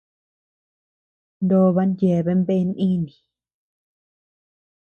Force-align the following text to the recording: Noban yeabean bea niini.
Noban 1.47 1.91
yeabean 1.99 2.41
bea 2.47 2.63
niini. 2.67 3.13